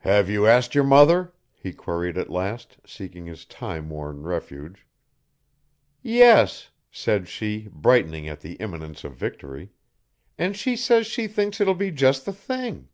[0.00, 4.86] "Have you asked your mother?" he queried at last, seeking his time worn refuge.
[6.02, 9.70] "Yes," said she, brightening at the imminence of victory,
[10.36, 12.90] "and she says she thinks it will be just the thing."